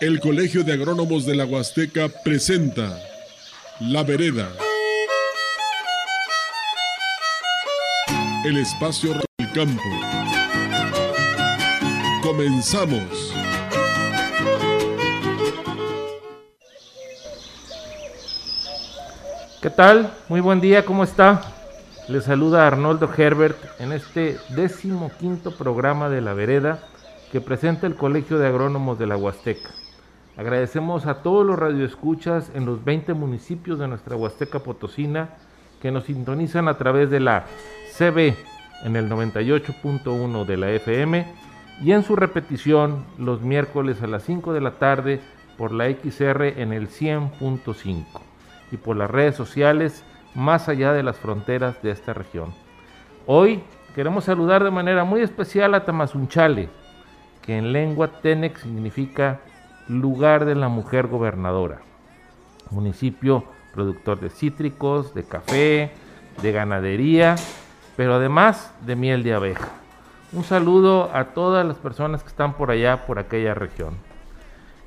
[0.00, 2.98] El Colegio de Agrónomos de la Huasteca presenta
[3.78, 4.50] La Vereda.
[8.44, 9.82] El espacio del campo.
[12.22, 13.32] Comenzamos.
[19.62, 20.12] ¿Qué tal?
[20.28, 21.40] Muy buen día, ¿cómo está?
[22.08, 26.80] Le saluda Arnoldo Herbert en este décimo quinto programa de La Vereda
[27.30, 29.70] que presenta el Colegio de Agrónomos de la Huasteca.
[30.36, 35.30] Agradecemos a todos los radioescuchas en los 20 municipios de nuestra Huasteca Potosina
[35.80, 37.44] que nos sintonizan a través de la
[37.96, 38.34] CB
[38.84, 41.26] en el 98.1 de la FM
[41.82, 45.20] y en su repetición los miércoles a las 5 de la tarde
[45.56, 48.04] por la XR en el 100.5
[48.72, 52.52] y por las redes sociales más allá de las fronteras de esta región.
[53.26, 53.62] Hoy
[53.94, 56.68] queremos saludar de manera muy especial a Tamazunchale,
[57.40, 59.40] que en lengua Tenec significa
[59.88, 61.80] lugar de la mujer gobernadora.
[62.70, 65.90] Municipio productor de cítricos, de café,
[66.40, 67.34] de ganadería,
[67.96, 69.68] pero además de miel de abeja.
[70.32, 73.96] Un saludo a todas las personas que están por allá, por aquella región.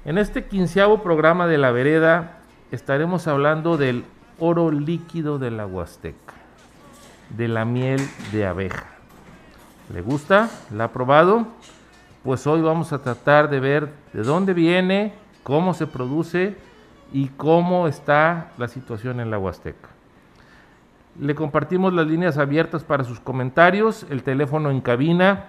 [0.06, 2.40] En este quinceavo programa de la vereda
[2.72, 4.06] estaremos hablando del
[4.40, 6.34] oro líquido de la Huasteca,
[7.30, 8.00] de la miel
[8.32, 8.88] de abeja.
[9.94, 10.50] ¿Le gusta?
[10.72, 11.48] ¿La ha probado?
[12.28, 16.58] Pues hoy vamos a tratar de ver de dónde viene, cómo se produce
[17.14, 19.88] y cómo está la situación en la Huasteca.
[21.22, 25.46] Le compartimos las líneas abiertas para sus comentarios, el teléfono en cabina,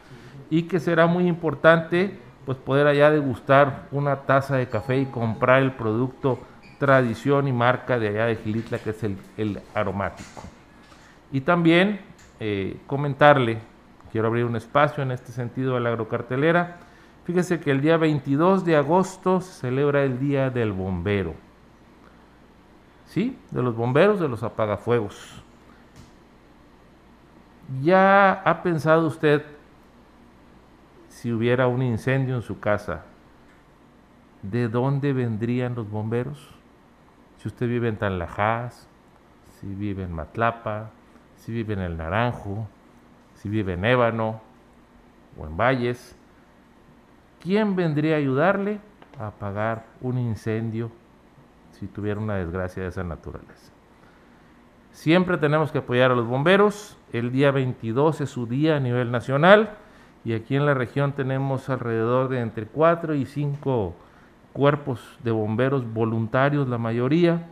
[0.49, 5.61] y que será muy importante pues poder allá degustar una taza de café y comprar
[5.61, 6.39] el producto
[6.79, 10.41] tradición y marca de allá de Gilitla, que es el, el aromático.
[11.33, 11.99] Y también
[12.39, 13.72] eh, comentarle
[14.13, 16.77] quiero abrir un espacio en este sentido a la agrocartelera.
[17.25, 21.33] Fíjese que el día 22 de agosto se celebra el Día del Bombero.
[23.07, 23.39] ¿Sí?
[23.49, 25.41] De los bomberos, de los apagafuegos.
[27.81, 29.43] ¿Ya ha pensado usted
[31.09, 33.05] si hubiera un incendio en su casa?
[34.43, 36.51] ¿De dónde vendrían los bomberos?
[37.39, 38.87] Si usted vive en Tanlajas,
[39.59, 40.91] si vive en Matlapa,
[41.37, 42.67] si vive en El Naranjo,
[43.43, 44.39] si vive en Ébano
[45.37, 46.15] o en Valles,
[47.41, 48.79] ¿quién vendría a ayudarle
[49.19, 50.89] a apagar un incendio
[51.73, 53.73] si tuviera una desgracia de esa naturaleza?
[54.93, 56.97] Siempre tenemos que apoyar a los bomberos.
[57.11, 59.71] El día 22 es su día a nivel nacional
[60.23, 63.93] y aquí en la región tenemos alrededor de entre 4 y 5
[64.53, 67.45] cuerpos de bomberos voluntarios, la mayoría,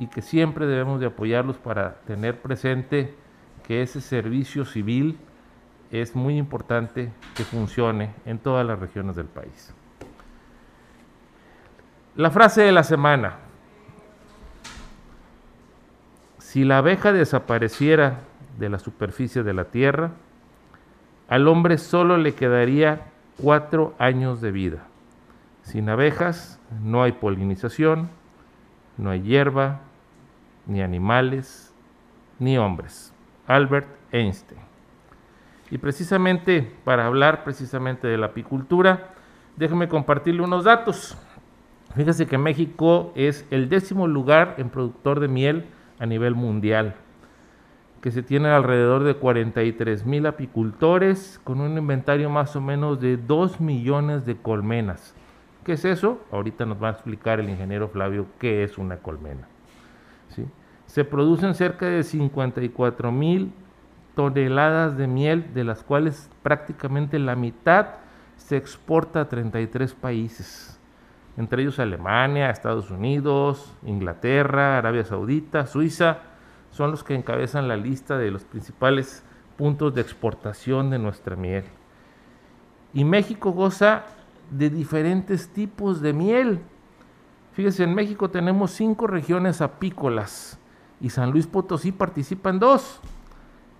[0.00, 3.21] y que siempre debemos de apoyarlos para tener presente
[3.72, 5.16] que ese servicio civil
[5.90, 9.72] es muy importante que funcione en todas las regiones del país.
[12.16, 13.36] La frase de la semana.
[16.36, 18.18] Si la abeja desapareciera
[18.58, 20.10] de la superficie de la tierra,
[21.30, 23.06] al hombre solo le quedaría
[23.38, 24.82] cuatro años de vida.
[25.62, 28.10] Sin abejas no hay polinización,
[28.98, 29.80] no hay hierba,
[30.66, 31.72] ni animales,
[32.38, 33.14] ni hombres.
[33.46, 34.60] Albert Einstein.
[35.70, 39.14] Y precisamente para hablar precisamente de la apicultura,
[39.56, 41.16] déjeme compartirle unos datos.
[41.94, 45.66] Fíjese que México es el décimo lugar en productor de miel
[45.98, 46.94] a nivel mundial,
[48.00, 53.16] que se tiene alrededor de 43 mil apicultores con un inventario más o menos de
[53.16, 55.14] 2 millones de colmenas.
[55.64, 56.20] ¿Qué es eso?
[56.32, 59.51] Ahorita nos va a explicar el ingeniero Flavio qué es una colmena.
[60.92, 63.50] Se producen cerca de 54 mil
[64.14, 67.94] toneladas de miel, de las cuales prácticamente la mitad
[68.36, 70.78] se exporta a 33 países.
[71.38, 76.18] entre ellos Alemania, Estados Unidos, Inglaterra, Arabia Saudita, Suiza,
[76.70, 79.24] son los que encabezan la lista de los principales
[79.56, 81.64] puntos de exportación de nuestra miel.
[82.92, 84.02] Y México goza
[84.50, 86.60] de diferentes tipos de miel.
[87.54, 90.58] Fíjese, en México tenemos cinco regiones apícolas
[91.02, 93.00] y San Luis Potosí participa en dos.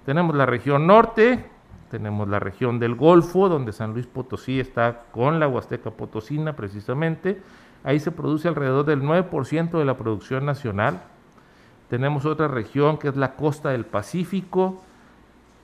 [0.05, 1.47] Tenemos la región norte,
[1.89, 7.41] tenemos la región del Golfo, donde San Luis Potosí está con la Huasteca Potosina precisamente.
[7.85, 11.01] Ahí se produce alrededor del 9% de la producción nacional.
[11.89, 14.83] Tenemos otra región que es la costa del Pacífico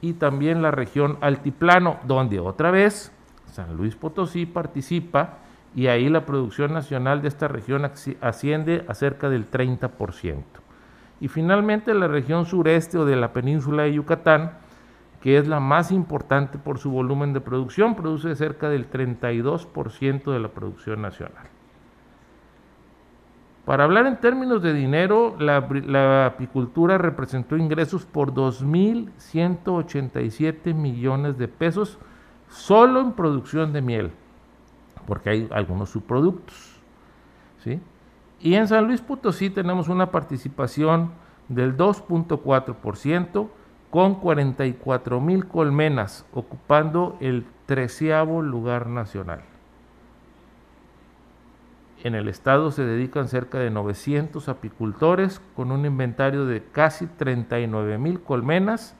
[0.00, 3.10] y también la región altiplano, donde otra vez
[3.50, 5.38] San Luis Potosí participa
[5.74, 7.90] y ahí la producción nacional de esta región
[8.20, 10.44] asciende a cerca del 30%.
[11.20, 14.52] Y finalmente la región sureste o de la península de Yucatán,
[15.20, 20.38] que es la más importante por su volumen de producción, produce cerca del 32% de
[20.38, 21.48] la producción nacional.
[23.68, 31.98] Para hablar en términos de dinero, la, apicultura representó ingresos por 2.187 millones de pesos
[32.48, 34.10] solo en producción de miel,
[35.06, 36.80] porque hay algunos subproductos.
[37.62, 37.78] ¿sí?
[38.40, 41.10] Y en San Luis Potosí tenemos una participación
[41.48, 43.48] del 2.4%
[43.90, 49.40] con 44 mil colmenas, ocupando el treceavo lugar nacional.
[52.04, 57.98] En el estado se dedican cerca de 900 apicultores con un inventario de casi 39
[57.98, 58.94] mil colmenas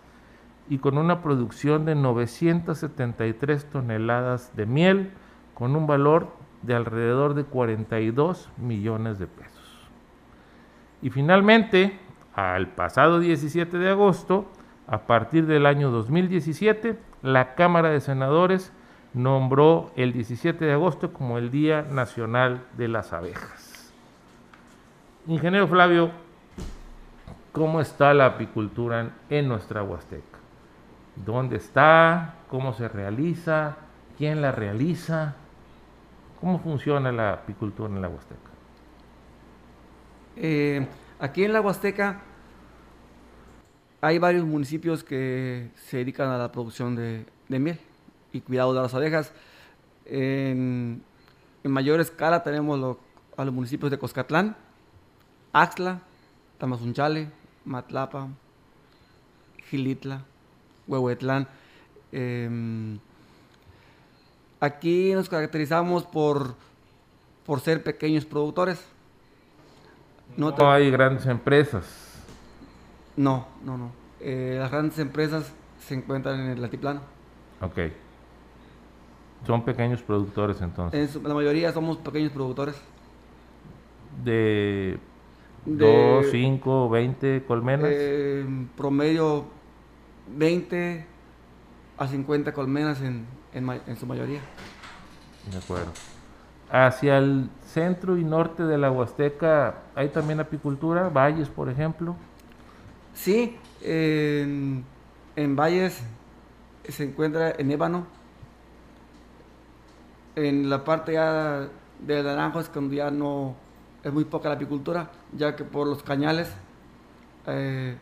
[0.69, 5.13] y con una producción de 973 toneladas de miel
[5.55, 6.33] con un valor
[6.63, 9.89] de alrededor de 42 millones de pesos.
[11.03, 11.99] Y finalmente,
[12.35, 14.47] al pasado 17 de agosto,
[14.87, 18.73] a partir del año 2017, la Cámara de Senadores
[19.15, 23.93] nombró el 17 de agosto como el Día Nacional de las Abejas.
[25.27, 26.11] Ingeniero Flavio,
[27.53, 30.39] ¿cómo está la apicultura en nuestra Huasteca?
[31.17, 32.35] ¿Dónde está?
[32.49, 33.77] ¿Cómo se realiza?
[34.17, 35.35] ¿Quién la realiza?
[36.41, 38.51] ¿Cómo funciona la apicultura en la Huasteca?
[40.37, 40.87] Eh,
[41.19, 42.23] aquí en la Huasteca
[44.01, 47.81] hay varios municipios que se dedican a la producción de, miel
[48.33, 49.33] y cuidado de las abejas.
[50.05, 51.03] En,
[51.65, 52.97] mayor escala tenemos
[53.37, 54.57] a los municipios de Coscatlán,
[55.53, 56.03] Axla,
[56.59, 57.31] Tamazunchale,
[57.65, 58.29] Matlapa,
[59.69, 60.25] Gilitla,
[60.87, 61.49] Huehuetlán.
[62.13, 63.01] Em,
[64.61, 66.55] Aquí nos caracterizamos por,
[67.47, 68.85] por ser pequeños productores.
[70.37, 71.85] No, hay grandes empresas.
[73.17, 73.93] No, no, no.
[74.21, 77.01] Eh, las grandes empresas se encuentran en el altiplano.
[77.61, 77.79] Ok.
[79.47, 81.15] Son pequeños productores entonces.
[81.15, 82.81] En la mayoría somos pequeños productores.
[84.25, 84.99] De,
[85.65, 87.91] de 2, 5, 20 colmenas.
[87.93, 88.45] Eh,
[88.77, 89.45] promedio
[90.37, 91.07] 20
[91.97, 93.27] a 50 colmenas en,
[93.59, 94.41] en, su mayoría.
[95.51, 95.93] De acuerdo.
[96.71, 101.09] Hacia el centro y norte de la Huasteca, ¿hay también apicultura?
[101.09, 102.17] ¿Valles, por ejemplo?
[103.15, 104.85] Sí, en,
[105.37, 106.03] Valles
[106.89, 108.07] se encuentra en ébano.
[110.37, 111.69] En la parte ya
[112.01, 113.57] de naranjo es cuando ya no
[114.05, 116.49] es muy poca la apicultura, ya que por los cañales
[117.47, 117.97] eh,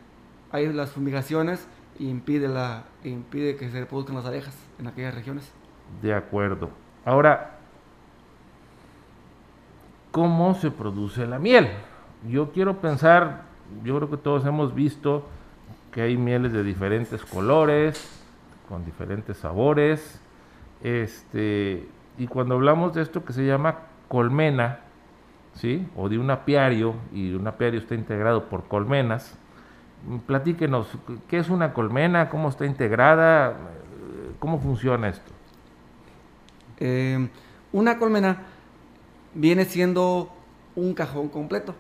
[0.50, 1.66] hay las fumigaciones
[1.98, 5.52] impide, la, impide que se reproduzcan las abejas en aquellas regiones.
[6.02, 6.70] De acuerdo.
[7.04, 7.58] Ahora,
[10.10, 11.68] ¿cómo se produce la miel?
[12.28, 13.42] Yo quiero pensar,
[13.84, 15.26] yo creo que todos hemos visto
[15.92, 18.22] que hay mieles de diferentes colores,
[18.68, 20.20] con diferentes sabores,
[20.82, 21.88] este,
[22.18, 24.80] y cuando hablamos de esto que se llama colmena,
[25.54, 25.86] ¿sí?
[25.96, 29.38] O de un apiario, y un apiario está integrado por colmenas,
[30.26, 30.88] platíquenos,
[31.28, 32.28] ¿qué es una colmena?
[32.28, 33.56] ¿Cómo está integrada?
[34.38, 35.32] ¿Cómo funciona esto?
[36.78, 37.28] Eh,
[37.72, 38.42] una colmena
[39.34, 40.30] viene siendo
[40.74, 41.74] un cajón completo.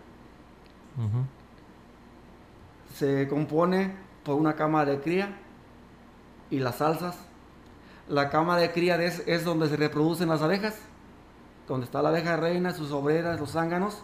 [2.94, 5.36] Se compone por una cama de cría
[6.50, 7.18] y las salsas.
[8.08, 10.80] La cama de cría es, es, donde se reproducen las abejas,
[11.68, 14.02] donde está la abeja reina, sus obreras, los zánganos.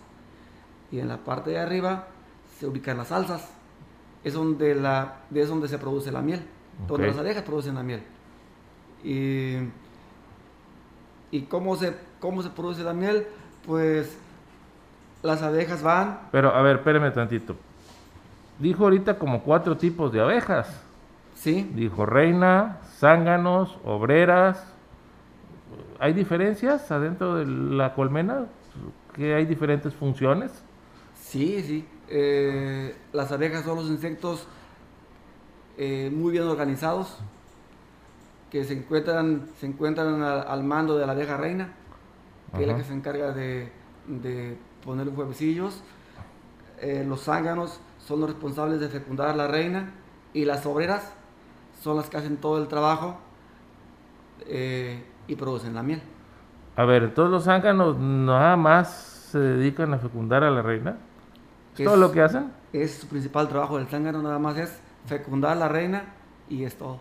[0.91, 2.09] Y en la parte de arriba
[2.59, 3.49] se ubican las salsas
[4.25, 6.43] es donde, la, es donde se produce la miel,
[6.87, 8.03] donde las abejas producen la miel.
[9.05, 9.57] Y,
[11.31, 13.27] y cómo, se, cómo se produce la miel,
[13.67, 14.17] pues
[15.23, 16.21] las abejas van...
[16.31, 17.57] Pero a ver, espéreme tantito.
[18.59, 20.83] Dijo ahorita como cuatro tipos de abejas.
[21.35, 21.69] Sí.
[21.75, 24.65] Dijo reina, zánganos, obreras.
[25.99, 28.47] ¿Hay diferencias adentro de la colmena?
[29.13, 30.51] que hay diferentes funciones.
[31.15, 31.85] Sí, sí.
[32.15, 34.47] Eh, las abejas son los insectos
[35.79, 37.17] eh, muy bien organizados
[38.51, 41.73] que se encuentran, se encuentran al, mando de la abeja reina,
[42.55, 43.73] que es la que se encarga de,
[44.07, 45.83] de poner los huevecillos.
[46.83, 49.95] Eh, los zánganos son los responsables de fecundar a la reina
[50.35, 51.15] y las obreras
[51.81, 53.17] son las que hacen todo el trabajo
[54.47, 56.03] y producen la miel.
[56.77, 58.93] A ver, entonces los zánganos nada más
[59.31, 60.99] se dedican a fecundar a la reina.
[61.77, 62.53] ¿Es todo lo que hacen?
[62.73, 66.05] Es su principal trabajo del zángano, nada más es fecundar a la reina
[66.49, 67.01] y es todo.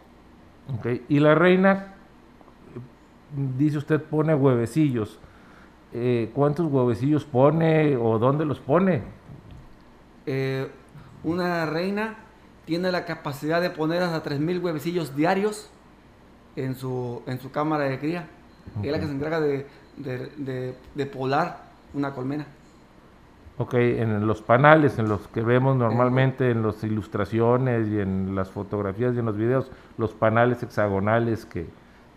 [0.77, 1.95] Ok, y la reina,
[3.57, 5.19] dice usted, pone huevecillos.
[5.93, 9.03] Eh, ¿Cuántos huevecillos pone o dónde los pone?
[10.25, 10.69] Eh,
[11.23, 12.15] una reina
[12.65, 15.69] tiene la capacidad de poner hasta 3.000 huevecillos diarios
[16.55, 18.27] en su, en su cámara de cría.
[18.83, 19.65] Es la que se encarga de,
[19.97, 21.63] de, poblar
[21.93, 22.45] una colmena.
[23.61, 28.49] Ok, en los panales, en los que vemos normalmente en las ilustraciones y en las
[28.49, 31.67] fotografías y en los videos, los panales hexagonales que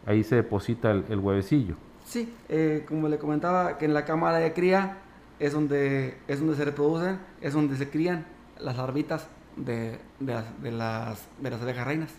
[0.06, 1.74] ahí se deposita el, huevecillo.
[2.06, 4.96] Sí, eh, como le comentaba, que en la cámara de cría
[5.38, 8.24] es donde, es donde se reproducen, es donde se crían
[8.58, 12.14] las larvitas de, de, las, de, las, de las abejas reinas.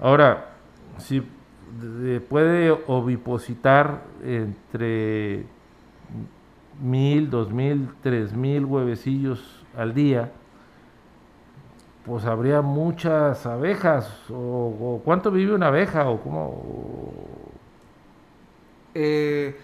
[0.00, 0.56] Ahora,
[0.98, 1.22] si
[2.28, 5.46] puede ovipositar entre
[6.80, 10.32] mil, dos mil, tres mil huevecillos al día,
[12.04, 14.10] pues habría muchas abejas.
[14.30, 16.08] ¿O, cuánto vive una abeja?
[16.08, 17.12] ¿O cómo?
[18.94, 19.56] Eh,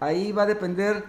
[0.00, 1.04] ahí va a depender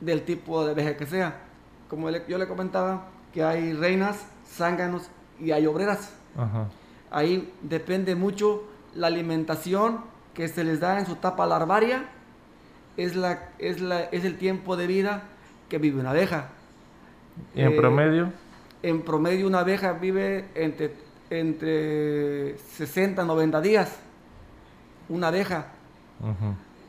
[0.00, 1.40] del tipo de abeja que sea.
[1.88, 6.14] Como yo le comentaba, que hay reinas, zánganos y hay obreras.
[6.36, 6.68] Ajá.
[7.10, 8.64] Ahí depende mucho
[8.94, 10.00] la alimentación
[10.34, 12.08] que se les da en su etapa larvaria,
[12.96, 15.24] es, la, es, la, es el tiempo de vida
[15.68, 16.48] que vive una abeja.
[17.54, 18.32] ¿Y en eh, promedio?
[18.82, 20.92] En promedio una abeja vive entre,
[21.30, 23.96] entre 60 y 90 días.
[25.08, 25.66] Una abeja.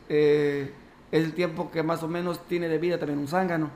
[0.09, 0.71] Eh,
[1.11, 3.69] es el tiempo que más o menos tiene de vida también un zángano.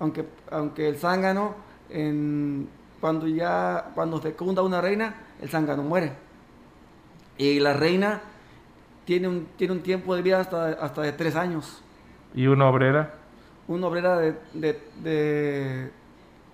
[0.00, 1.54] Aunque, aunque el zángano,
[1.90, 2.68] en,
[3.00, 6.12] cuando ya cuando fecunda una reina, el zángano muere.
[7.36, 8.20] Y la reina
[9.08, 11.82] tiene un, tiene un tiempo de vida hasta, hasta de tres años.
[12.34, 13.14] ¿Y una obrera?
[13.66, 15.90] Una obrera de, de,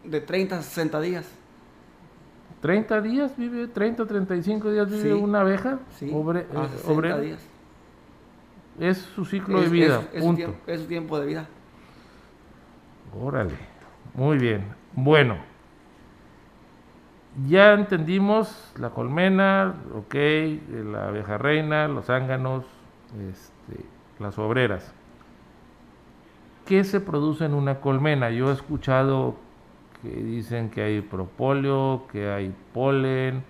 [0.04, 1.28] de, 30 a 60 días.
[2.62, 3.66] ¿30 días vive?
[3.66, 5.80] ¿30 35 días vive una abeja?
[5.99, 7.40] Sí, Obre, eh, días.
[8.78, 11.49] Es su ciclo de vida, es, Su tiempo, es su tiempo de vida.
[13.20, 13.56] Órale,
[14.14, 14.64] muy bien.
[14.92, 15.38] Bueno,
[17.48, 20.14] ya entendimos la colmena, ok,
[20.92, 22.64] la abeja reina, los zánganos,
[23.30, 23.84] este,
[24.18, 24.94] las obreras.
[26.64, 28.30] ¿Qué se produce en una colmena?
[28.30, 29.34] Yo he escuchado
[30.00, 33.42] que dicen que hay propóleo, que hay polen,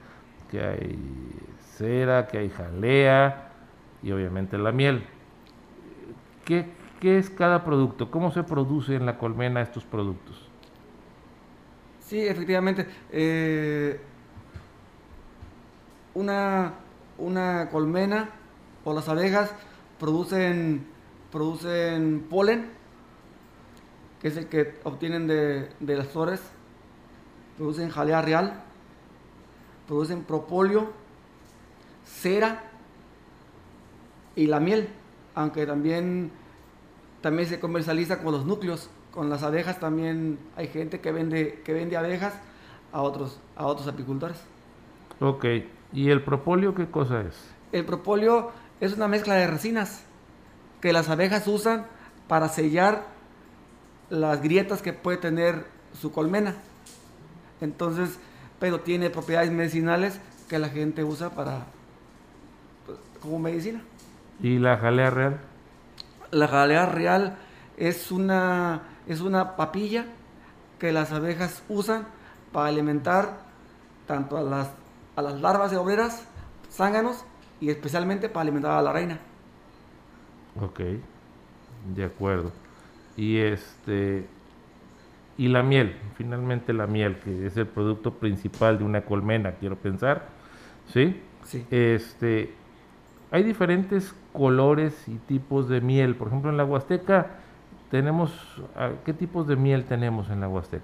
[0.50, 0.98] que hay
[1.60, 3.50] cera, que hay jalea
[4.02, 5.04] y obviamente la miel.
[6.44, 8.10] ¿Qué, qué es cada producto?
[8.10, 10.43] ¿Cómo se produce en la colmena estos productos?
[12.06, 12.86] Sí, efectivamente.
[13.10, 13.98] Eh,
[16.14, 16.74] una,
[17.18, 18.30] una colmena
[18.84, 19.50] o las abejas
[19.98, 20.86] producen,
[21.32, 22.70] producen polen,
[24.20, 26.40] que es el que obtienen de, las flores,
[27.56, 28.62] producen jalea real,
[29.86, 30.92] producen propóleo,
[32.04, 32.64] cera
[34.36, 34.88] y la miel,
[35.34, 36.30] aunque también,
[37.22, 41.72] también se comercializa con los núcleos con las abejas también hay gente que vende, que
[41.72, 42.34] vende abejas
[42.92, 44.42] a otros, a otros apicultores.
[45.20, 45.44] Ok,
[45.92, 47.34] ¿y el propóleo qué cosa es?
[47.70, 50.04] El propóleo es una mezcla de resinas
[50.80, 51.86] que las abejas usan
[52.26, 53.06] para sellar
[54.10, 55.64] las grietas que puede tener
[56.00, 56.56] su colmena.
[57.60, 58.18] Entonces,
[58.58, 61.66] pero tiene propiedades medicinales que la gente usa para
[62.84, 63.80] pues, como medicina.
[64.40, 65.40] ¿Y la jalea real?
[66.32, 67.36] La jalea real
[67.76, 70.06] es una es una papilla
[70.78, 72.06] que las abejas usan
[72.52, 73.38] para alimentar
[74.06, 74.70] tanto a las,
[75.16, 76.26] a las larvas de obreras,
[76.70, 77.24] zánganos,
[77.60, 79.18] y especialmente para alimentar a la reina.
[80.60, 80.80] Ok,
[81.94, 82.52] de acuerdo.
[83.16, 84.26] Y este
[85.36, 89.76] y la miel, finalmente la miel, que es el producto principal de una colmena, quiero
[89.76, 90.28] pensar.
[90.92, 91.20] ¿Sí?
[91.44, 91.66] Sí.
[91.70, 92.54] Este
[93.30, 96.14] hay diferentes colores y tipos de miel.
[96.14, 97.38] Por ejemplo, en la Huasteca
[97.94, 98.32] tenemos,
[98.74, 100.82] ah, ¿qué tipos de miel tenemos en la Huasteca?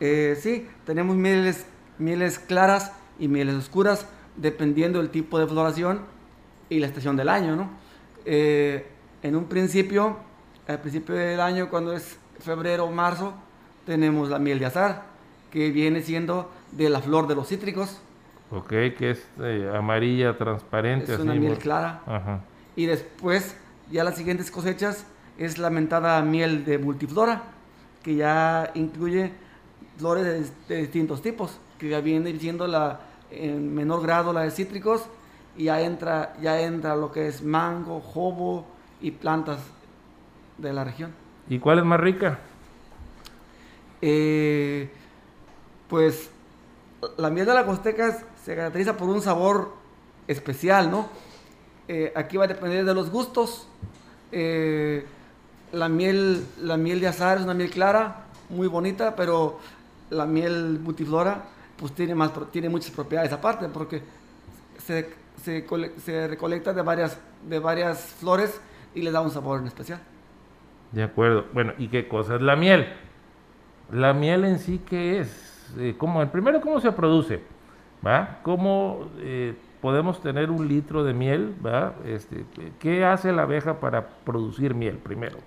[0.00, 1.64] Eh, sí, tenemos mieles,
[1.96, 2.90] mieles claras
[3.20, 6.00] y mieles oscuras, dependiendo del tipo de floración
[6.68, 7.70] y la estación del año, ¿no?
[8.24, 8.84] Eh,
[9.22, 10.16] en un principio,
[10.66, 13.34] al principio del año, cuando es febrero o marzo,
[13.86, 15.04] tenemos la miel de azar,
[15.52, 18.00] que viene siendo de la flor de los cítricos.
[18.50, 21.14] Ok, que es eh, amarilla, transparente.
[21.14, 22.02] Es una miel clara.
[22.06, 22.40] Ajá.
[22.74, 23.56] Y después,
[23.88, 25.06] ya las siguientes cosechas,
[25.38, 27.42] es la mentada miel de multiflora,
[28.02, 29.32] que ya incluye
[29.98, 30.24] flores
[30.68, 35.04] de, de distintos tipos, que ya viene siendo la, en menor grado la de cítricos,
[35.56, 38.66] y ya entra, ya entra lo que es mango, jobo
[39.00, 39.58] y plantas
[40.58, 41.12] de la región.
[41.48, 42.38] ¿Y cuál es más rica?
[44.00, 44.90] Eh,
[45.88, 46.30] pues
[47.18, 49.74] la miel de la Huasteca se caracteriza por un sabor
[50.26, 51.08] especial, ¿no?
[51.88, 53.68] Eh, aquí va a depender de los gustos.
[54.30, 55.04] Eh,
[55.72, 59.58] la, miel, la miel de azar es una miel clara, muy bonita, pero
[60.10, 61.44] la miel multiflora
[61.76, 64.02] pues tiene, más, tiene muchas propiedades aparte, porque
[64.78, 65.10] se,
[65.42, 65.66] se,
[65.98, 68.60] se recolecta de varias, de varias flores
[68.94, 70.00] y le da un sabor en especial.
[70.92, 71.46] De acuerdo.
[71.52, 72.86] Bueno, ¿y qué cosa la miel?
[73.90, 75.74] La miel en sí, ¿qué es?
[75.78, 77.40] Eh, ¿cómo, primero, ¿cómo se produce?
[78.06, 78.40] ¿Va?
[78.42, 81.54] ¿Cómo eh, podemos tener un litro de miel?
[81.64, 81.94] ¿Va?
[82.04, 82.44] Este,
[82.78, 85.38] ¿Qué hace la abeja para producir miel, primero?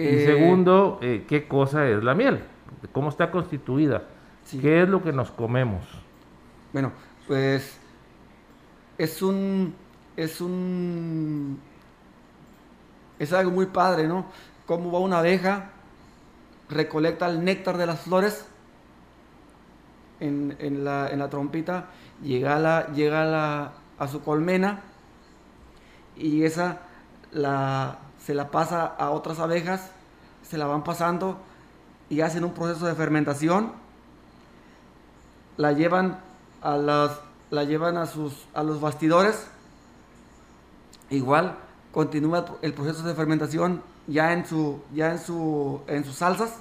[0.00, 2.44] Y Eh, segundo, eh, ¿qué cosa es la miel?
[2.92, 4.04] ¿Cómo está constituida?
[4.44, 4.58] Sí.
[4.58, 5.84] ¿Qué es lo que nos comemos?
[6.72, 6.92] Bueno,
[7.26, 7.78] pues
[8.98, 9.74] es un
[10.16, 11.58] es un
[13.18, 14.26] es algo muy padre, ¿no?
[14.66, 15.70] Cómo va una abeja,
[16.68, 18.46] recolecta el néctar de las flores
[20.20, 21.86] en, en la, en la trompita,
[22.22, 24.82] llega, a, la, llega a, la- a su colmena
[26.16, 26.80] y esa
[27.32, 29.90] la, se la pasa a otras abejas,
[30.42, 31.38] se la van pasando
[32.08, 33.72] y hacen un proceso de fermentación
[35.56, 36.18] la llevan
[36.62, 39.46] a las la llevan a sus a los bastidores
[41.10, 41.56] igual
[41.92, 46.16] continúa el pro- el proceso de fermentación ya en su ya en su en sus
[46.16, 46.58] salsas.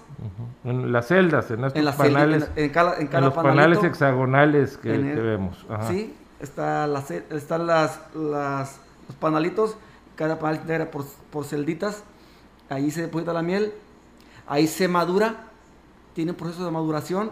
[0.64, 3.34] En las celdas, en estos en las panales, en, en cada, en en cada los
[3.34, 5.66] panales hexagonales que, el- que vemos.
[5.70, 5.88] Ajá.
[5.90, 9.76] sí está la ce- están las, las los panalitos
[10.16, 12.04] cada panal integra por, por celditas
[12.70, 13.74] ahí se deposita la miel
[14.48, 15.52] ahí se madura
[16.14, 17.32] tiene un proceso de maduración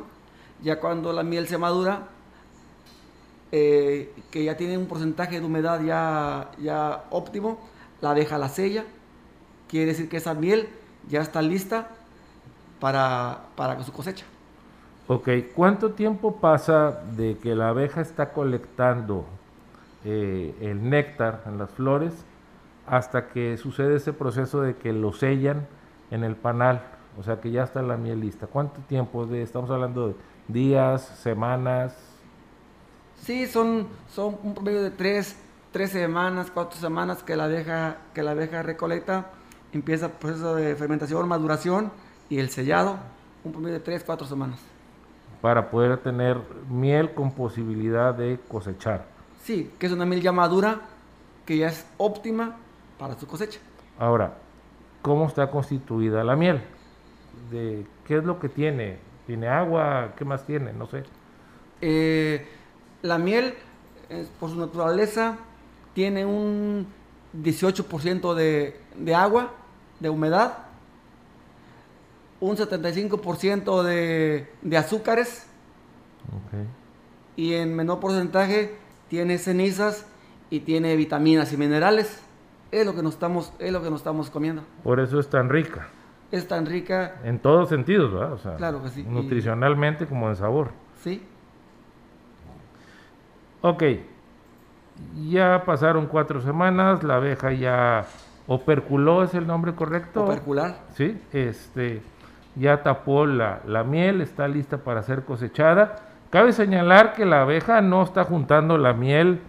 [0.62, 2.08] ya cuando la miel se madura
[3.52, 7.60] eh, que ya tiene un porcentaje de humedad ya, ya óptimo
[8.02, 8.86] la abeja la sella
[9.68, 10.70] quiere decir que esa miel
[11.10, 11.90] ya está lista
[12.80, 14.26] para, para su cosecha.
[15.08, 19.26] Ok, ¿cuánto tiempo pasa de que la abeja está colectando
[20.04, 22.14] eh, el néctar en las flores
[22.92, 25.66] hasta que sucede ese proceso de que lo sellan
[26.12, 26.84] en el panal?
[27.18, 28.48] O sea, que ya está la miel lista.
[28.48, 29.26] ¿Cuánto tiempo?
[29.26, 30.16] De, estamos hablando de
[30.50, 31.96] días, semanas.
[33.16, 35.38] Sí, son, son un promedio de tres,
[35.72, 39.32] tres semanas, cuatro semanas que la abeja, que la abeja recolecta,
[39.72, 41.94] empieza el proceso de fermentación, maduración
[42.30, 42.98] y el sellado,
[43.46, 44.60] un promedio de tres, cuatro semanas.
[45.40, 46.38] para poder tener
[46.70, 49.06] miel con posibilidad de cosechar.
[49.44, 50.82] Sí, que es una miel ya madura,
[51.46, 52.58] que ya es óptima
[53.02, 53.60] para su cosecha.
[53.98, 54.38] Ahora,
[55.02, 56.62] ¿cómo está constituida la miel?
[57.50, 59.00] De, ¿Qué es lo que tiene?
[59.26, 60.14] ¿Tiene agua?
[60.16, 60.72] ¿Qué más tiene?
[60.72, 61.04] No sé.
[61.82, 62.48] Eh,
[63.02, 63.56] la miel,
[64.10, 65.38] eh, por su naturaleza,
[65.96, 66.86] tiene un
[67.42, 69.52] 18% de, de agua,
[70.00, 70.60] de humedad,
[72.40, 75.48] un 75% de, de azúcares
[76.28, 76.68] Ok.
[77.36, 78.76] y en menor porcentaje
[79.10, 80.06] tiene cenizas
[80.52, 82.22] y tiene vitaminas y minerales.
[82.72, 84.64] Es lo que nos estamos, es lo que nos estamos comiendo.
[84.84, 85.88] Por eso es tan rica.
[86.32, 88.32] Es tan rica, En todos sentidos, ¿verdad?
[88.34, 89.02] O sea, Claro que sí.
[89.02, 90.70] Y- Nutricionalmente como en sabor.
[91.04, 91.22] ¿sí?
[93.62, 93.84] Ok.
[95.30, 98.06] Ya pasaron cuatro semanas, la abeja ya
[98.48, 100.24] operculó, ¿es el nombre correcto?
[100.24, 100.80] Opercular.
[100.96, 102.02] Sí, este,
[102.56, 105.96] ya tapó la, la miel, está lista para ser cosechada.
[106.30, 109.42] Cabe señalar que la abeja no está juntando la miel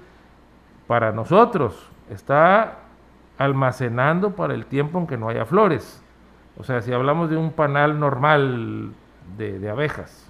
[0.87, 2.79] para nosotros, está
[3.39, 6.03] almacenando para el tiempo en que no haya flores.
[6.57, 8.93] O sea, si hablamos de un panal normal
[9.37, 10.27] de, de abejas,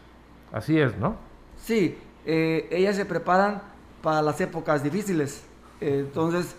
[0.52, 1.16] así es, ¿no?
[1.56, 3.62] Sí, eh, ellas se preparan
[4.02, 5.44] para las épocas difíciles.
[5.80, 6.56] Eh, entonces,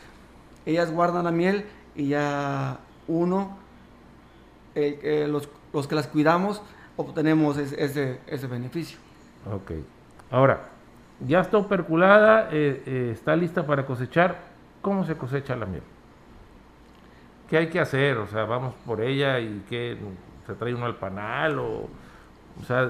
[0.65, 3.57] ellas guardan la miel y ya uno,
[4.75, 6.61] eh, los, los que las cuidamos,
[6.97, 8.97] obtenemos es- ese, ese beneficio.
[9.51, 9.71] Ok.
[10.31, 10.69] Ahora,
[11.25, 14.51] ya está operculada, eh, está lista para cosechar.
[14.81, 15.83] ¿Cómo se cosecha la miel?
[17.49, 18.17] ¿Qué hay que hacer?
[18.17, 19.97] O sea, vamos por ella y qué
[20.45, 21.89] se trae uno al panal o,
[22.61, 22.89] o sea,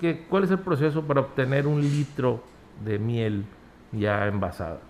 [0.00, 2.42] ¿qué, ¿cuál es el proceso para obtener un litro
[2.84, 3.44] de miel
[3.92, 4.80] ya envasada?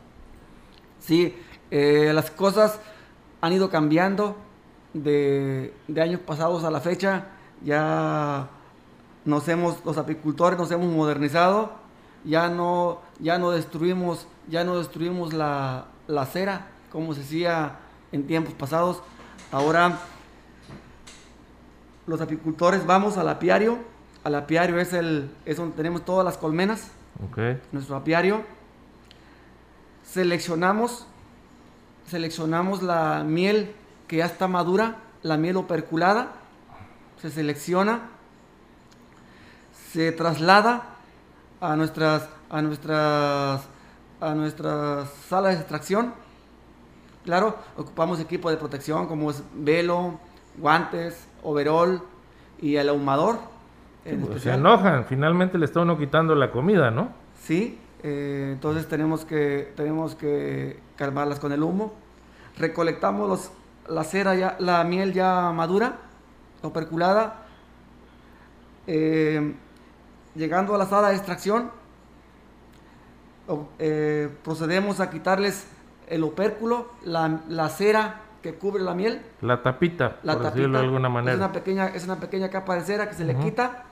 [0.98, 1.36] Sí,
[1.70, 2.80] eh, las cosas
[3.40, 4.36] han ido cambiando
[4.92, 7.26] de, de años pasados a la fecha,
[7.62, 8.48] ya
[9.24, 11.72] nos hemos, los apicultores nos hemos modernizado,
[12.24, 17.78] ya no, ya no destruimos, ya no destruimos la, la cera, como se hacía
[18.12, 19.02] en tiempos pasados.
[19.52, 19.98] Ahora
[22.06, 23.78] los apicultores vamos al apiario.
[24.24, 26.90] Al apiario es, el, es donde tenemos todas las colmenas.
[27.72, 28.42] Nuestro apiario.
[30.04, 31.06] Seleccionamos,
[32.06, 33.74] seleccionamos la miel
[34.06, 36.32] que ya está madura, la miel operculada.
[37.20, 38.08] Se selecciona,
[39.92, 40.96] se traslada
[41.60, 43.62] a nuestras, a nuestras,
[44.20, 46.14] a nuestras salas de extracción.
[47.26, 50.20] Claro, ocupamos equipo de protección como es velo,
[50.56, 52.00] guantes, overol
[52.60, 53.40] y el ahumador.
[54.04, 57.08] Pues, se enojan, finalmente le está uno quitando la comida, ¿no?
[57.42, 61.94] Sí, eh, entonces tenemos que, tenemos que calmarlas con el humo.
[62.58, 63.50] Recolectamos los,
[63.88, 65.96] la cera, ya, la miel ya madura,
[66.62, 67.42] o perculada.
[68.86, 69.52] Eh,
[70.36, 71.72] llegando a la sala de extracción,
[73.80, 75.66] eh, procedemos a quitarles
[76.06, 79.22] el opérculo, la, la cera que cubre la miel.
[79.40, 81.32] La tapita, la por decirlo de alguna manera.
[81.32, 83.84] Es una pequeña, es una pequeña capa de cera que se le quita.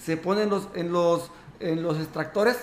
[0.00, 2.58] Se pone en los, en los, en los extractores.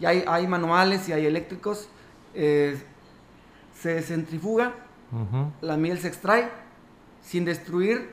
[0.00, 1.88] Y hay, hay manuales y hay eléctricos.
[2.34, 2.80] Eh,
[3.78, 4.72] se centrifuga.
[5.60, 6.48] La miel se extrae
[7.22, 8.12] sin destruir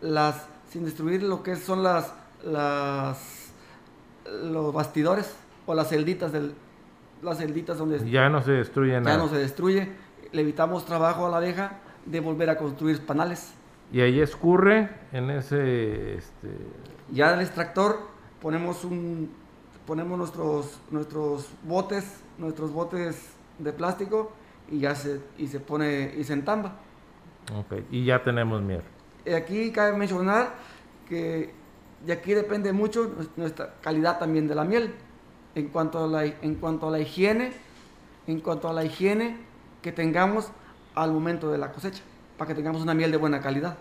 [0.00, 2.12] las sin destruir lo que son las
[2.44, 3.52] las
[4.26, 5.32] los bastidores
[5.66, 6.54] o las celditas del,
[7.22, 8.10] las celditas donde...
[8.10, 9.16] Ya no se destruye nada.
[9.16, 9.88] Ya no se destruye.
[10.32, 13.54] Le evitamos trabajo a la abeja de volver a construir panales.
[13.92, 16.14] Y ahí escurre en ese...
[16.14, 16.48] Este...
[17.10, 17.98] Ya el extractor
[18.40, 19.30] ponemos un
[19.86, 24.32] ponemos nuestros nuestros botes nuestros botes de plástico
[24.70, 26.76] y ya se y se pone y se entamba
[27.52, 28.82] ok y ya tenemos miel
[29.36, 30.54] aquí cabe mencionar
[31.08, 31.52] que
[32.06, 34.94] de aquí depende mucho nuestra calidad también de la miel
[35.54, 37.52] en cuanto a la, en cuanto a la higiene,
[38.26, 39.36] en cuanto a la higiene
[39.82, 40.50] que tengamos
[40.94, 42.02] al momento de la cosecha,
[42.38, 43.76] para que tengamos una miel de buena calidad.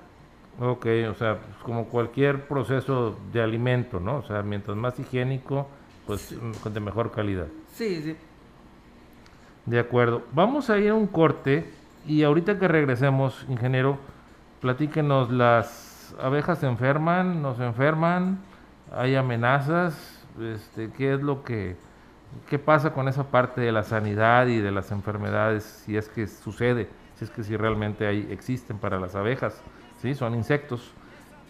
[0.59, 4.17] Ok, o sea, pues, como cualquier proceso de alimento, ¿no?
[4.17, 5.67] O sea, mientras más higiénico,
[6.05, 7.47] pues de mejor calidad.
[7.73, 8.15] Sí, sí.
[9.65, 10.23] De acuerdo.
[10.33, 11.65] Vamos a ir a un corte
[12.05, 13.97] y ahorita que regresemos, ingeniero,
[14.59, 18.39] platíquenos, las abejas se enferman, no se enferman,
[18.93, 21.75] hay amenazas, este, qué es lo que,
[22.49, 26.27] qué pasa con esa parte de la sanidad y de las enfermedades, si es que
[26.27, 29.61] sucede, si es que si realmente hay, existen para las abejas,
[30.01, 30.15] ¿sí?
[30.15, 30.91] son insectos.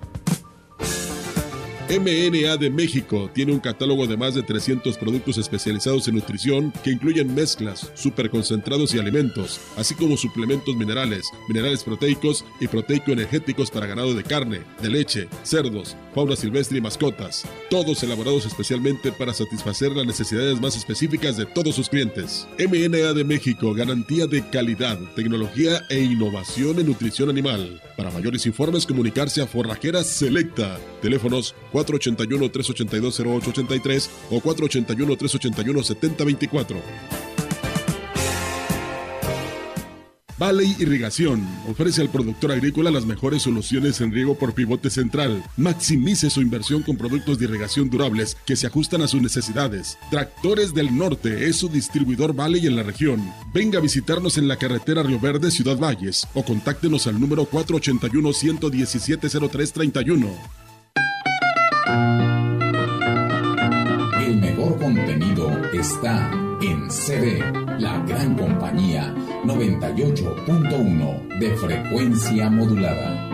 [1.91, 6.91] MNA de México tiene un catálogo de más de 300 productos especializados en nutrición que
[6.91, 14.13] incluyen mezclas, superconcentrados y alimentos, así como suplementos minerales, minerales proteicos y proteico-energéticos para ganado
[14.13, 20.05] de carne, de leche, cerdos, fauna silvestre y mascotas, todos elaborados especialmente para satisfacer las
[20.05, 22.47] necesidades más específicas de todos sus clientes.
[22.57, 27.81] MNA de México, garantía de calidad, tecnología e innovación en nutrición animal.
[27.97, 30.79] Para mayores informes, comunicarse a Forrajera Selecta.
[31.01, 31.53] Teléfonos
[31.85, 37.21] 481-382-0883 o 481-381-7024.
[40.41, 45.43] Valley Irrigación ofrece al productor agrícola las mejores soluciones en riego por pivote central.
[45.55, 49.99] Maximice su inversión con productos de irrigación durables que se ajustan a sus necesidades.
[50.09, 53.23] Tractores del Norte es su distribuidor Valley en la región.
[53.53, 58.33] Venga a visitarnos en la carretera Río Verde, Ciudad Valles o contáctenos al número 481
[58.33, 60.60] 117 0331.
[64.25, 67.39] El mejor contenido está en CD,
[67.79, 69.13] la gran compañía
[69.45, 73.30] 98.1 de frecuencia modulada.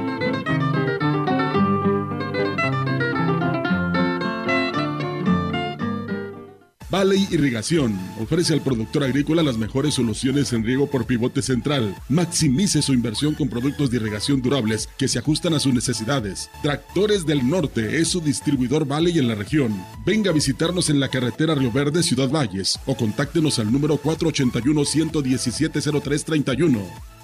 [6.97, 11.95] Valley Irrigación ofrece al productor agrícola las mejores soluciones en riego por pivote central.
[12.09, 16.49] Maximice su inversión con productos de irrigación durables que se ajustan a sus necesidades.
[16.63, 19.79] Tractores del Norte es su distribuidor Valley en la región.
[20.07, 24.83] Venga a visitarnos en la carretera Río Verde, Ciudad Valles o contáctenos al número 481
[24.83, 27.16] 117 0331.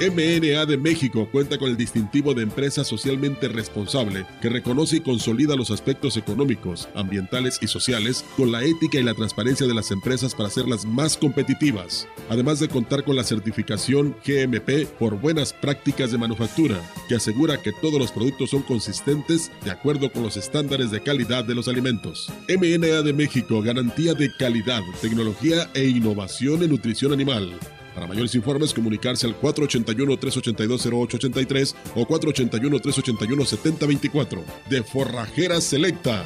[0.00, 5.56] MNA de México cuenta con el distintivo de empresa socialmente responsable que reconoce y consolida
[5.56, 10.34] los aspectos económicos, ambientales y sociales con la ética y la transparencia de las empresas
[10.34, 16.16] para hacerlas más competitivas, además de contar con la certificación GMP por buenas prácticas de
[16.16, 21.02] manufactura, que asegura que todos los productos son consistentes de acuerdo con los estándares de
[21.02, 22.32] calidad de los alimentos.
[22.48, 27.52] MNA de México, garantía de calidad, tecnología e innovación en nutrición animal.
[28.00, 36.24] Para mayores informes, comunicarse al 481-382-0883 o 481-381-7024 de Forrajera Selecta.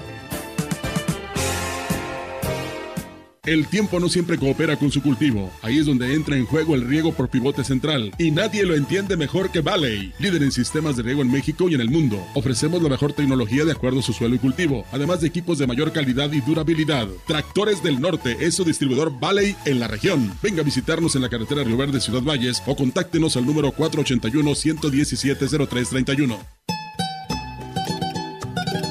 [3.46, 5.52] El tiempo no siempre coopera con su cultivo.
[5.60, 8.10] Ahí es donde entra en juego el riego por pivote central.
[8.18, 11.74] Y nadie lo entiende mejor que Valley, líder en sistemas de riego en México y
[11.74, 12.24] en el mundo.
[12.34, 15.66] Ofrecemos la mejor tecnología de acuerdo a su suelo y cultivo, además de equipos de
[15.66, 17.06] mayor calidad y durabilidad.
[17.26, 20.32] Tractores del Norte es su distribuidor Valley en la región.
[20.42, 24.54] Venga a visitarnos en la carretera Río Verde Ciudad Valles o contáctenos al número 481
[24.54, 26.73] 117 0331.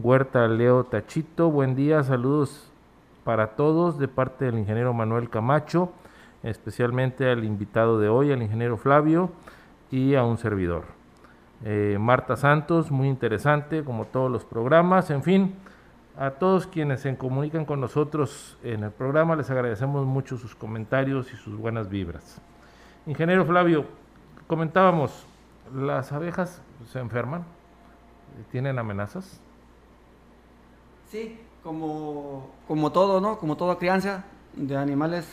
[0.00, 2.67] Huerta Leo Tachito, buen día, saludos
[3.28, 5.92] para todos de parte del ingeniero Manuel Camacho,
[6.42, 9.30] especialmente al invitado de hoy, al ingeniero Flavio
[9.90, 10.84] y a un servidor.
[11.62, 15.54] Eh, Marta Santos, muy interesante, como todos los programas, en fin,
[16.16, 21.30] a todos quienes se comunican con nosotros en el programa, les agradecemos mucho sus comentarios
[21.30, 22.40] y sus buenas vibras.
[23.06, 23.84] Ingeniero Flavio,
[24.46, 25.26] comentábamos,
[25.74, 27.44] las abejas se enferman,
[28.50, 29.38] tienen amenazas.
[31.10, 33.38] Sí, como, como todo, ¿no?
[33.38, 35.26] Como toda crianza de animales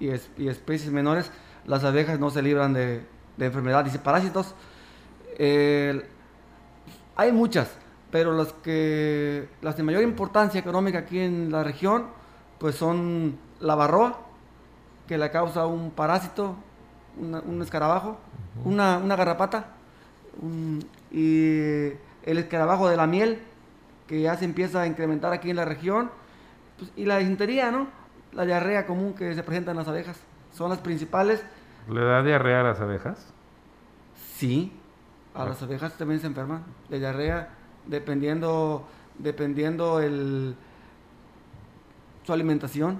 [0.00, 1.30] y, es- y especies menores,
[1.66, 3.04] las abejas no se libran de,
[3.36, 4.54] de enfermedades y parásitos.
[5.38, 6.02] Eh,
[7.16, 7.70] hay muchas,
[8.10, 12.06] pero las que las de mayor importancia económica aquí en la región,
[12.58, 14.18] pues son la barroa,
[15.06, 16.56] que la causa un parásito,
[17.20, 18.16] una- un escarabajo,
[18.64, 19.68] una, una garrapata,
[20.42, 21.92] un- y
[22.24, 23.38] el escarabajo de la miel,
[24.06, 26.10] que ya se empieza a incrementar aquí en la región,
[26.78, 27.88] pues, y la disentería, ¿no?
[28.32, 30.20] La diarrea común que se presenta en las abejas.
[30.52, 31.44] Son las principales.
[31.88, 33.32] ¿Le da diarrea a las abejas?
[34.36, 34.72] Sí,
[35.34, 37.50] a las abejas también se enferman de diarrea,
[37.86, 38.86] dependiendo,
[39.18, 40.56] dependiendo el,
[42.24, 42.98] su alimentación.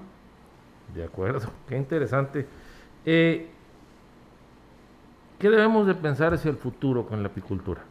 [0.93, 2.47] De acuerdo, qué interesante.
[3.05, 3.51] Eh,
[5.39, 7.81] ¿Qué debemos de pensar hacia el futuro con la apicultura?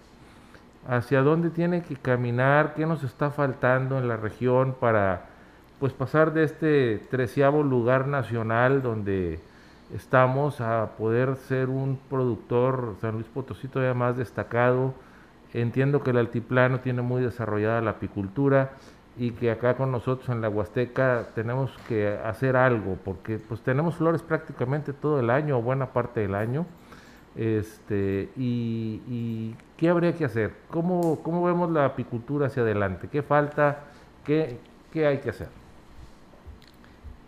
[0.87, 2.75] ¿Hacia dónde tiene que caminar?
[2.75, 5.27] ¿Qué nos está faltando en la región para
[5.81, 9.41] pues pasar de este treceavo lugar nacional donde
[9.95, 14.93] estamos a poder ser un productor San Luis Potosí todavía más destacado?
[15.55, 18.73] Entiendo que el altiplano tiene muy desarrollada la apicultura
[19.17, 23.95] y que acá con nosotros en la Huasteca tenemos que hacer algo porque pues tenemos
[23.95, 26.67] flores prácticamente todo el año o buena parte del año
[27.37, 33.85] este y, qué habría que hacer cómo, cómo vemos la apicultura hacia adelante qué falta
[34.25, 34.59] qué,
[34.93, 35.49] qué hay que hacer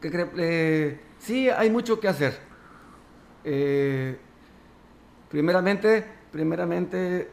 [0.00, 0.28] ¿Qué?
[0.36, 2.38] Eh, sí, hay mucho que hacer.
[3.44, 4.18] Eh,
[5.30, 7.30] primeramente, primeramente,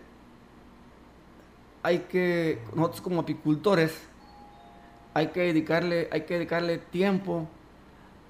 [1.82, 4.02] hay que, nosotros como apicultores,
[5.14, 7.48] hay que dedicarle, hay que dedicarle tiempo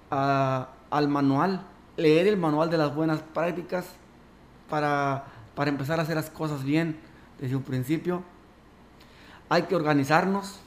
[0.10, 1.66] al manual,
[1.98, 3.96] leer el manual de las buenas prácticas
[4.74, 6.98] para, para empezar a hacer las cosas bien.
[7.40, 8.24] desde un principio.
[9.50, 10.60] Hay que organizarnos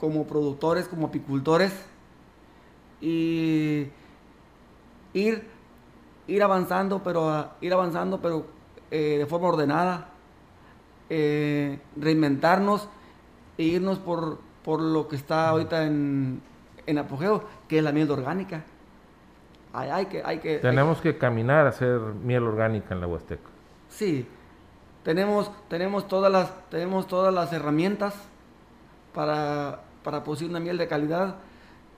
[0.00, 1.74] como productores, como apicultores
[3.02, 3.88] y
[5.12, 5.46] ir,
[6.26, 8.46] ir avanzando, pero ir avanzando, pero
[8.90, 10.08] eh, de forma ordenada,
[11.10, 12.88] eh, reinventarnos
[13.58, 16.40] e irnos por, por lo que está ahorita en,
[16.86, 18.64] en apogeo, que es la miel orgánica.
[19.78, 23.48] Hay, hay que, hay que, Tenemos que caminar a hacer miel orgánica en la Huasteca.
[23.90, 24.26] Sí,
[25.02, 28.14] tenemos, tenemos, todas las, tenemos todas las herramientas
[29.14, 31.36] para, para producir una miel de calidad.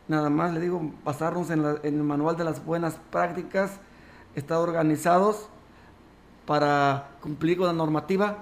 [0.09, 3.79] Nada más le digo, basarnos en, la- en el manual de las buenas prácticas,
[4.35, 5.49] estar organizados
[6.47, 8.39] para cumplir con la normativa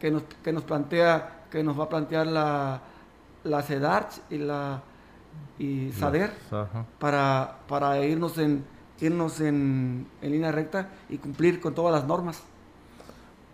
[0.00, 2.80] que nos, que nos plantea, que nos va a plantear la,
[3.44, 4.80] la CEDARCH y la
[5.58, 6.32] y SADER
[6.98, 8.64] para, para irnos en
[9.00, 12.42] irnos en, en línea recta y cumplir con todas las normas.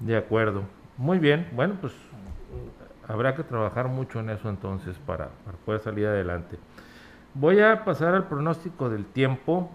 [0.01, 0.63] De acuerdo.
[0.97, 1.49] Muy bien.
[1.53, 1.93] Bueno, pues
[3.09, 6.59] habrá que trabajar mucho en eso entonces para, para poder salir adelante.
[7.35, 9.71] Voy a pasar al pronóstico del tiempo.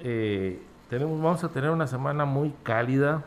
[0.00, 3.24] Eh, tenemos, vamos a tener una semana muy cálida,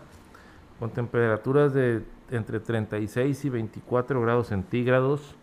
[0.79, 5.35] con temperaturas de entre 36 y 24 grados centígrados,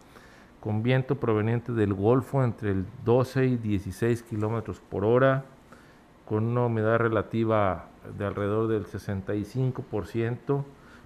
[0.60, 5.44] con viento proveniente del Golfo entre el 12 y 16 kilómetros por hora,
[6.26, 10.64] con una humedad relativa de alrededor del 65%,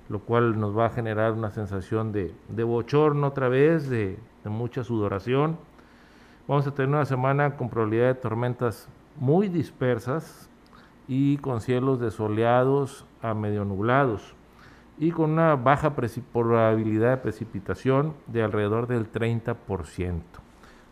[0.08, 4.50] lo cual nos va a generar una sensación de, de bochorno otra vez, de, de
[4.50, 5.56] mucha sudoración.
[6.48, 10.48] Vamos a tener una semana con probabilidad de tormentas muy dispersas
[11.06, 14.34] y con cielos desoleados a medio nublados
[15.02, 20.20] y con una baja probabilidad de precipitación de alrededor del 30%.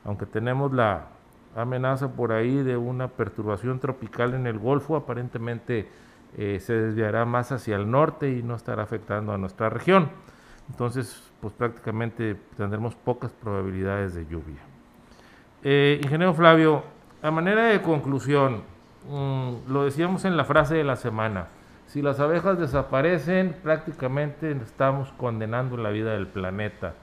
[0.05, 1.07] Aunque tenemos la
[1.55, 5.89] amenaza por ahí de una perturbación tropical en el Golfo, aparentemente
[6.37, 10.11] eh, se desviará más hacia el norte y no estará afectando a nuestra región.
[10.69, 14.59] Entonces, pues prácticamente tendremos pocas probabilidades de lluvia.
[15.63, 16.83] Eh, ingeniero Flavio,
[17.23, 18.63] a manera de conclusión,
[19.09, 21.47] mm, lo decíamos en la frase de la semana,
[21.91, 26.95] si las abejas desaparecen, prácticamente estamos condenando la vida del planeta.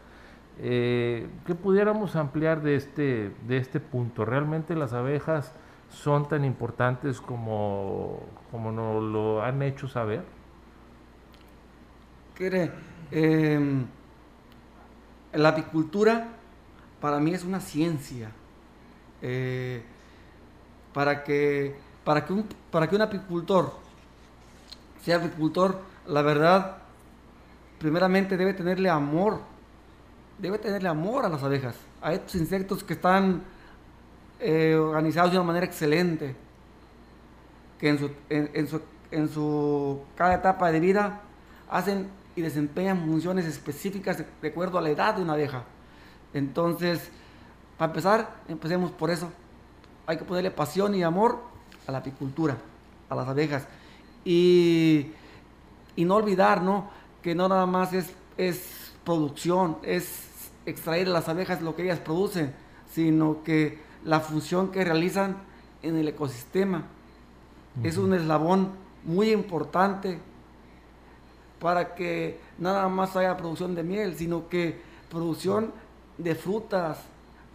[0.60, 4.24] Eh, ¿Qué pudiéramos ampliar de este, de este punto?
[4.24, 5.54] ¿Realmente las abejas
[5.90, 10.24] son tan importantes como, como nos lo han hecho saber?
[13.12, 13.60] Eh,
[15.34, 16.30] la apicultura
[17.02, 18.32] para mí es una ciencia.
[19.22, 19.84] Eh,
[20.94, 23.87] para, que, para, que un, para que un apicultor
[25.08, 26.80] sea apicultor, la verdad,
[27.80, 29.40] primeramente debe tenerle amor.
[30.38, 33.42] Debe tenerle amor a las abejas, a estos insectos que están
[34.42, 36.36] eh, organizados de una manera excelente,
[37.80, 41.22] que en su, cada etapa de vida
[41.70, 45.64] hacen y desempeñan funciones específicas de acuerdo a la edad de una abeja.
[46.34, 47.10] Entonces,
[47.78, 49.32] para empezar, empecemos por eso.
[50.06, 51.40] Hay que ponerle pasión y amor
[51.88, 52.58] a la apicultura,
[53.10, 53.66] a las abejas.
[54.30, 55.14] Y,
[55.96, 56.90] y no olvidar, ¿no?
[57.24, 62.54] Que no nada más es, es producción, es extraer las abejas lo que ellas producen,
[62.92, 65.38] sino que la función que realizan
[65.82, 66.84] en el ecosistema
[67.84, 68.72] es un eslabón
[69.06, 70.20] muy importante
[71.62, 75.72] para que nada más haya producción de miel, sino que producción
[76.18, 77.00] de frutas,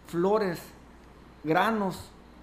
[0.06, 0.58] flores,
[1.44, 1.98] granos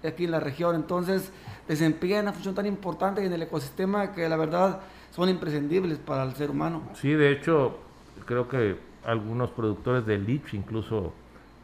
[0.08, 0.74] aquí en la región.
[0.74, 1.30] Entonces,
[1.68, 4.80] desempeñan una función tan importante en el ecosistema que la verdad
[5.14, 6.82] son imprescindibles para el ser humano.
[6.94, 7.78] Sí, de hecho,
[8.26, 11.12] creo que algunos productores de lich incluso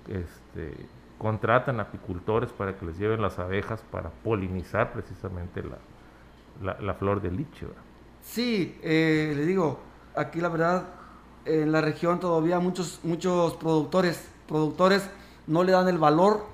[0.09, 0.73] este,
[1.19, 5.79] contratan apicultores para que les lleven las abejas para polinizar precisamente la,
[6.63, 7.61] la, la flor de lich.
[7.61, 7.83] ¿verdad?
[8.23, 9.79] Sí, eh, le digo,
[10.15, 10.85] aquí la verdad,
[11.45, 15.09] en la región todavía muchos, muchos productores, productores
[15.47, 16.45] no le dan el valor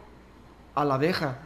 [0.75, 1.39] a la abeja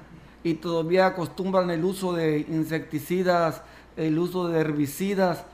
[0.47, 3.63] y todavía acostumbran el uso de insecticidas,
[3.97, 5.45] el uso de herbicidas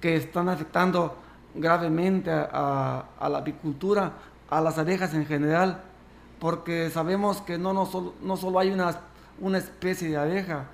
[0.00, 1.14] que están afectando
[1.54, 4.14] gravemente a, la apicultura,
[4.50, 5.82] a las abejas en general,
[6.40, 8.96] porque sabemos que no, no, solo, no solo hay una,
[9.38, 10.64] una especie de abeja,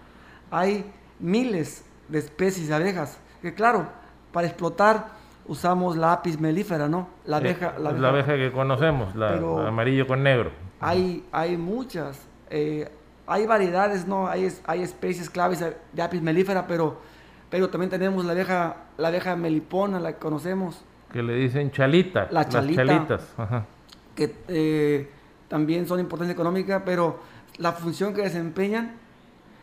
[0.50, 0.90] hay
[1.20, 3.86] miles de especies de abejas, que claro,
[4.32, 5.08] para explotar
[5.46, 7.08] usamos la apis melífera, ¿no?
[7.26, 10.52] La abeja, Eh, la abeja que conocemos, la, Pero- la amarillo con negro.
[10.80, 12.18] hay, hay muchas,
[12.48, 12.90] eh,
[13.28, 14.26] hay variedades, ¿no?
[14.28, 16.98] Hay, es- hay especies claves de de apis melífera, pero,
[17.50, 22.24] pero también tenemos la abeja, la abeja melipona, la que conocemos, Que le dicen chalita.
[22.30, 22.84] La las chalita.
[22.86, 23.34] chalitas.
[23.36, 23.66] ajá.
[24.14, 25.08] que eh,
[25.48, 27.20] también son de importancia económica, pero
[27.58, 28.96] la función que desempeñan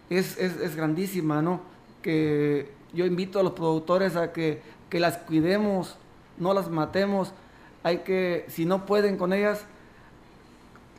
[0.09, 1.61] es, es, es grandísima, ¿no?
[2.01, 5.97] Que yo invito a los productores a que, que las cuidemos,
[6.37, 7.33] no las matemos.
[7.83, 9.65] Hay que, si no pueden con ellas,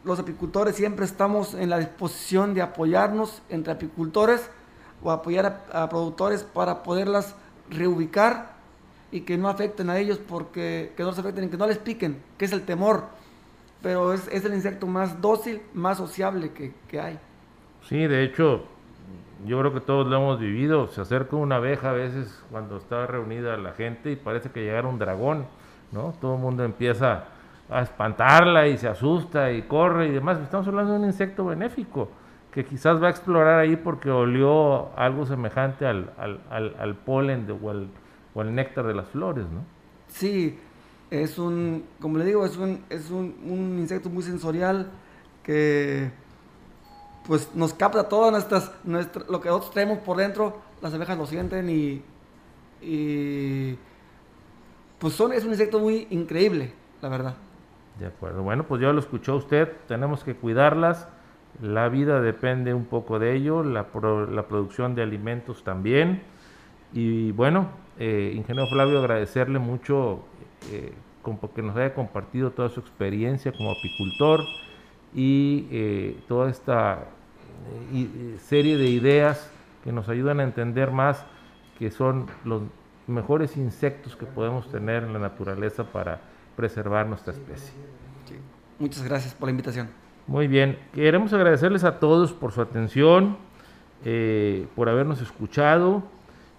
[0.07, 4.51] los apicultores siempre estamos en la disposición de apoyarnos entre apicultores
[5.03, 7.35] o apoyar a, a productores para poderlas
[7.69, 8.55] reubicar
[9.11, 11.79] y que no afecten a ellos porque que no se afecten y que no les
[11.79, 13.05] piquen, que es el temor.
[13.83, 17.19] Pero es, es el insecto más dócil, más sociable que, que hay.
[17.89, 18.65] Sí, de hecho,
[19.45, 20.89] yo creo que todos lo hemos vivido.
[20.89, 24.89] Se acerca una abeja a veces cuando está reunida la gente y parece que llegara
[24.89, 25.47] un dragón,
[25.93, 26.15] ¿no?
[26.21, 27.25] Todo el mundo empieza
[27.69, 30.39] a espantarla y se asusta y corre y demás.
[30.41, 32.09] Estamos hablando de un insecto benéfico
[32.53, 37.47] que quizás va a explorar ahí porque olió algo semejante al, al, al, al polen
[37.47, 37.87] de, o,
[38.35, 39.61] o al néctar de las flores, ¿no?
[40.09, 40.59] Sí,
[41.11, 44.91] es un, como le digo, es un, es un, un insecto muy sensorial
[45.43, 46.11] que
[47.27, 51.27] pues nos capta todas nuestras, nuestra, lo que nosotros traemos por dentro, las abejas lo
[51.27, 52.03] sienten y,
[52.81, 53.77] y
[54.99, 57.35] pues son, es un insecto muy increíble, la verdad.
[57.99, 61.09] De acuerdo, bueno, pues ya lo escuchó usted, tenemos que cuidarlas,
[61.63, 63.87] la vida depende un poco de ello, la,
[64.31, 66.23] la producción de alimentos también.
[66.93, 67.69] Y bueno,
[67.99, 70.25] eh, ingeniero Flavio, agradecerle mucho
[70.71, 70.93] eh,
[71.41, 74.45] porque nos haya compartido toda su experiencia como apicultor
[75.15, 77.07] y eh, toda esta
[78.39, 79.51] serie de ideas
[79.83, 81.25] que nos ayudan a entender más
[81.79, 82.63] que son los
[83.07, 86.21] mejores insectos que podemos tener en la naturaleza para
[86.57, 87.73] preservar nuestra especie.
[88.27, 88.37] Sí.
[88.79, 89.89] Muchas gracias por la invitación.
[90.27, 93.37] Muy bien, queremos agradecerles a todos por su atención,
[94.05, 96.03] eh, por habernos escuchado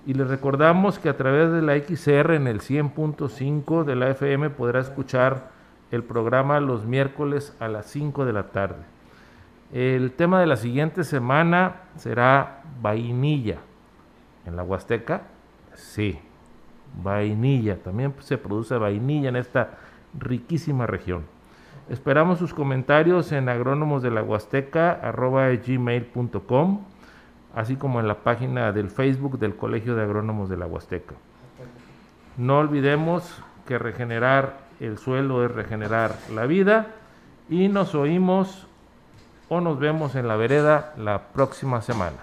[0.06, 4.52] y les recordamos que a través de la XR en el 100.5 de la FM
[4.52, 5.50] podrá escuchar
[5.92, 8.84] el programa los miércoles a las 5 de la tarde.
[9.74, 13.58] El tema de la siguiente semana será vainilla.
[14.46, 15.24] ¿En la Huasteca?
[15.74, 16.20] Sí,
[17.02, 17.78] vainilla.
[17.78, 19.78] También se produce vainilla en esta
[20.18, 21.24] riquísima región.
[21.90, 24.04] Esperamos sus comentarios en agrónomos
[27.56, 31.16] así como en la página del Facebook del Colegio de Agrónomos de la Huasteca.
[32.36, 36.88] No olvidemos que regenerar el suelo es regenerar la vida
[37.50, 38.68] y nos oímos
[39.50, 42.18] o nos vemos en la vereda la próxima semana.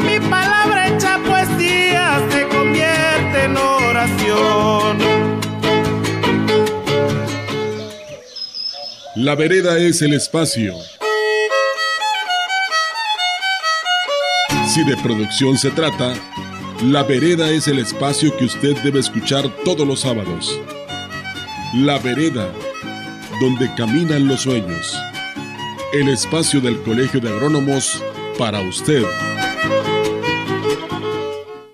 [0.00, 4.98] Mi palabra hecha poesía se convierte en oración.
[9.16, 10.74] La vereda es el espacio.
[14.66, 16.14] Si de producción se trata,
[16.82, 20.60] La vereda es el espacio que usted debe escuchar todos los sábados.
[21.74, 22.52] La vereda,
[23.40, 24.98] donde caminan los sueños.
[25.92, 28.02] El espacio del Colegio de Agrónomos
[28.36, 29.04] para usted.